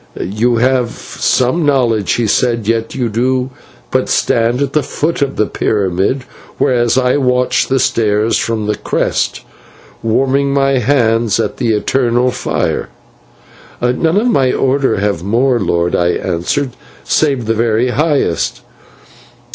[0.19, 3.51] "'You have some knowledge,' he said, 'yet you do
[3.91, 6.23] but stand at the foot of the pyramid,
[6.57, 9.41] whereas I watch the stars from its crest,
[10.01, 12.89] warming my hands at the eternal fire.'
[13.79, 16.71] "'None of my order have more, lord,' I answered,
[17.03, 18.61] 'save the very highest.'